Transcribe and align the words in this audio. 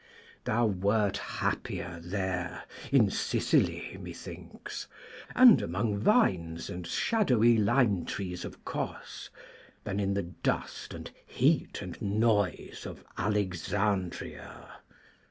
Thou 0.45 0.65
wert 0.65 1.17
happier 1.19 1.99
there, 2.03 2.63
in 2.91 3.11
Sicily, 3.11 3.95
methinks, 4.01 4.87
and 5.35 5.61
among 5.61 5.99
vines 5.99 6.71
and 6.71 6.87
shadowy 6.87 7.55
lime 7.55 8.05
trees 8.05 8.43
of 8.43 8.65
Cos, 8.65 9.29
than 9.83 9.99
in 9.99 10.15
the 10.15 10.23
dust, 10.23 10.95
and 10.95 11.11
heat, 11.23 11.83
and 11.83 12.01
noise 12.01 12.87
of 12.87 13.05
Alexandria. 13.15 14.69